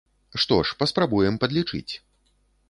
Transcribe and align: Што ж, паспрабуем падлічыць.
Што 0.43 0.57
ж, 0.69 0.77
паспрабуем 0.79 1.37
падлічыць. 1.45 1.93